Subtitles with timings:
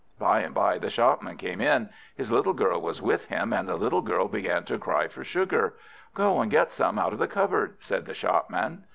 [0.17, 3.75] By and by the shopman came in; his little girl was with him, and the
[3.75, 5.75] little girl began to cry for sugar.
[6.15, 8.85] "Go and get some out of the cupboard," said the shopman.